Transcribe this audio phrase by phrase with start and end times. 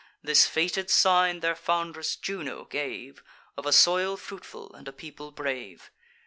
[0.23, 3.21] This fated sign their foundress Juno gave,
[3.55, 5.91] Of a soil fruitful, and a people brave.